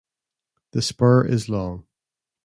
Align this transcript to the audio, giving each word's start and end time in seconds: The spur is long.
The 0.71 0.81
spur 0.81 1.25
is 1.27 1.47
long. 1.47 1.85